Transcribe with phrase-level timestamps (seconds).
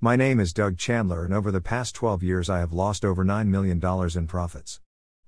[0.00, 3.24] My name is Doug Chandler, and over the past 12 years, I have lost over
[3.24, 3.84] $9 million
[4.16, 4.80] in profits.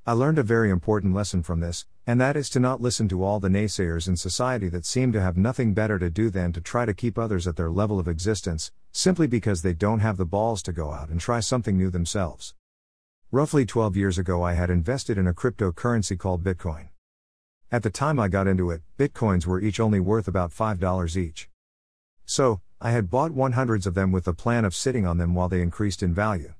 [0.06, 3.24] I learned a very important lesson from this, and that is to not listen to
[3.24, 6.60] all the naysayers in society that seem to have nothing better to do than to
[6.60, 10.24] try to keep others at their level of existence, simply because they don't have the
[10.24, 12.54] balls to go out and try something new themselves.
[13.32, 16.90] Roughly 12 years ago, I had invested in a cryptocurrency called Bitcoin.
[17.72, 21.48] At the time I got into it, Bitcoins were each only worth about $5 each.
[22.24, 25.50] So, I had bought 100s of them with the plan of sitting on them while
[25.50, 26.54] they increased in value.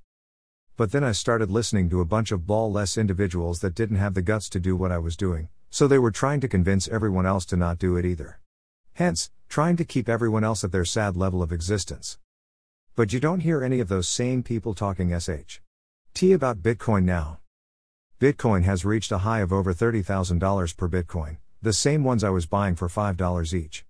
[0.76, 4.12] But then I started listening to a bunch of ball less individuals that didn't have
[4.12, 7.24] the guts to do what I was doing, so they were trying to convince everyone
[7.24, 8.38] else to not do it either.
[8.92, 12.18] Hence, trying to keep everyone else at their sad level of existence.
[12.96, 15.60] But you don't hear any of those same people talking SH.
[16.12, 17.38] T about Bitcoin now.
[18.20, 22.44] Bitcoin has reached a high of over $30,000 per Bitcoin, the same ones I was
[22.44, 23.86] buying for $5 each.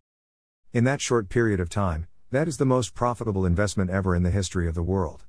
[0.72, 4.30] In that short period of time, that is the most profitable investment ever in the
[4.30, 5.25] history of the world.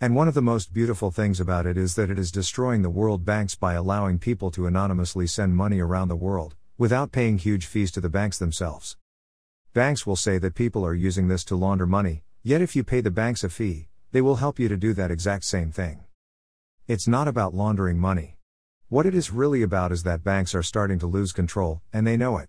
[0.00, 2.88] And one of the most beautiful things about it is that it is destroying the
[2.88, 7.66] world banks by allowing people to anonymously send money around the world, without paying huge
[7.66, 8.96] fees to the banks themselves.
[9.74, 13.02] Banks will say that people are using this to launder money, yet if you pay
[13.02, 16.04] the banks a fee, they will help you to do that exact same thing.
[16.88, 18.38] It's not about laundering money.
[18.88, 22.16] What it is really about is that banks are starting to lose control, and they
[22.16, 22.48] know it.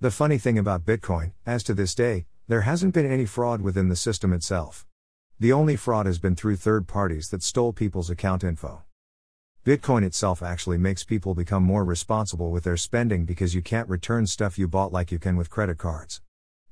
[0.00, 3.88] The funny thing about Bitcoin, as to this day, there hasn't been any fraud within
[3.88, 4.86] the system itself.
[5.40, 8.84] The only fraud has been through third parties that stole people's account info.
[9.64, 14.28] Bitcoin itself actually makes people become more responsible with their spending because you can't return
[14.28, 16.20] stuff you bought like you can with credit cards.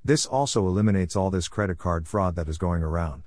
[0.05, 3.25] This also eliminates all this credit card fraud that is going around.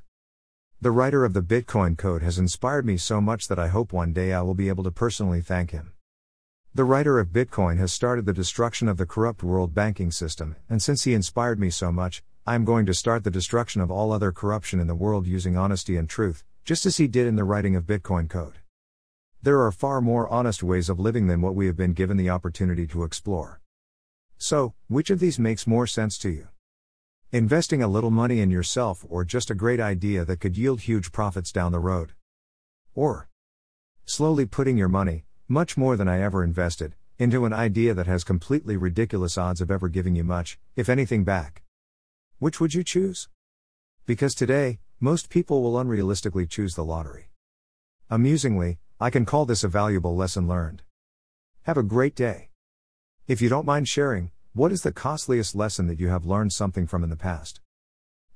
[0.80, 4.14] The writer of the Bitcoin Code has inspired me so much that I hope one
[4.14, 5.92] day I will be able to personally thank him.
[6.74, 10.82] The writer of Bitcoin has started the destruction of the corrupt world banking system, and
[10.82, 14.14] since he inspired me so much, I am going to start the destruction of all
[14.14, 17.44] other corruption in the world using honesty and truth, just as he did in the
[17.44, 18.60] writing of Bitcoin Code.
[19.44, 22.30] There are far more honest ways of living than what we have been given the
[22.30, 23.60] opportunity to explore.
[24.38, 26.48] So, which of these makes more sense to you?
[27.34, 31.12] Investing a little money in yourself or just a great idea that could yield huge
[31.12, 32.14] profits down the road?
[32.96, 33.28] Or
[34.06, 38.24] slowly putting your money, much more than I ever invested, into an idea that has
[38.24, 41.64] completely ridiculous odds of ever giving you much, if anything, back?
[42.40, 43.30] Which would you choose?
[44.06, 47.32] Because today, most people will unrealistically choose the lottery.
[48.12, 50.84] Amusingly, I can call this a valuable lesson learned.
[51.64, 52.50] Have a great day.
[53.28, 56.86] If you don't mind sharing, what is the costliest lesson that you have learned something
[56.86, 57.60] from in the past?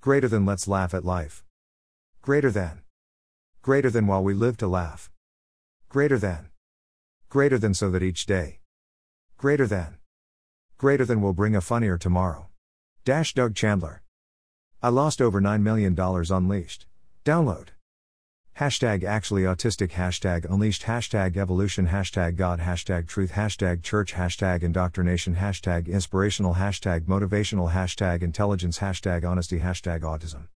[0.00, 1.44] Greater than let's laugh at life.
[2.22, 2.80] Greater than.
[3.60, 5.10] Greater than while we live to laugh.
[5.90, 6.50] Greater than.
[7.30, 8.60] Greater than so that each day.
[9.38, 9.96] Greater than.
[10.76, 12.48] Greater than will bring a funnier tomorrow.
[13.06, 14.02] Dash Doug Chandler.
[14.82, 16.84] I lost over $9 million unleashed.
[17.24, 17.68] Download.
[18.58, 25.36] Hashtag actually autistic, hashtag unleashed, hashtag evolution, hashtag God, hashtag truth, hashtag church, hashtag indoctrination,
[25.36, 30.42] hashtag inspirational, hashtag motivational, hashtag intelligence, hashtag honesty, hashtag autism.